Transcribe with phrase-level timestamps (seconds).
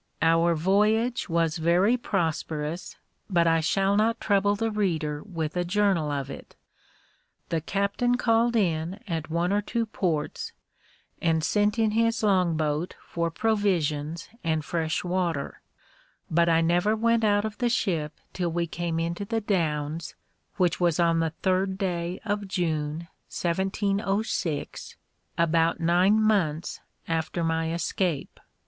[0.23, 2.95] Our voyage was very prosperous,
[3.29, 6.55] but I shall not trouble the reader with a journal of it.
[7.49, 10.53] The captain called in at one or two ports,
[11.21, 15.61] and sent in his longboat for provisions and fresh water;
[16.31, 20.15] but I never went out of the ship till we came into the Downs,
[20.57, 24.95] which was on the third day of June, 1706,
[25.37, 28.39] about nine months after my escape.